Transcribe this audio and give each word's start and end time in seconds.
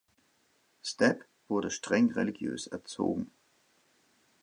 Stapp 0.81 1.25
wurde 1.47 1.69
streng 1.69 2.09
religiös 2.15 2.65
erzogen. 2.65 3.29